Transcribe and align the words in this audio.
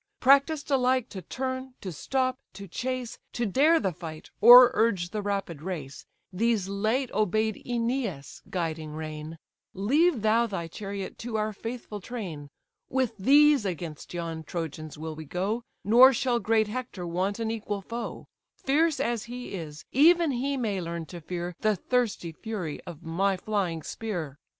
Practised 0.19 0.71
alike 0.71 1.09
to 1.09 1.21
turn, 1.21 1.75
to 1.81 1.91
stop, 1.91 2.39
to 2.53 2.67
chase, 2.67 3.19
To 3.33 3.45
dare 3.45 3.79
the 3.79 3.91
fight, 3.91 4.31
or 4.41 4.71
urge 4.73 5.09
the 5.11 5.21
rapid 5.21 5.61
race: 5.61 6.07
These 6.33 6.67
late 6.67 7.11
obey'd 7.11 7.61
Æneas' 7.63 8.41
guiding 8.49 8.93
rein; 8.95 9.37
Leave 9.75 10.23
thou 10.23 10.47
thy 10.47 10.67
chariot 10.67 11.19
to 11.19 11.37
our 11.37 11.53
faithful 11.53 11.99
train; 12.01 12.49
With 12.89 13.15
these 13.19 13.63
against 13.63 14.11
yon 14.11 14.43
Trojans 14.43 14.97
will 14.97 15.13
we 15.15 15.25
go, 15.25 15.61
Nor 15.83 16.13
shall 16.13 16.39
great 16.39 16.67
Hector 16.67 17.05
want 17.05 17.37
an 17.37 17.51
equal 17.51 17.83
foe; 17.83 18.25
Fierce 18.55 18.99
as 18.99 19.25
he 19.25 19.53
is, 19.53 19.85
even 19.91 20.31
he 20.31 20.57
may 20.57 20.81
learn 20.81 21.05
to 21.05 21.21
fear 21.21 21.55
The 21.59 21.75
thirsty 21.75 22.31
fury 22.31 22.81
of 22.87 23.03
my 23.03 23.37
flying 23.37 23.83
spear." 23.83 24.39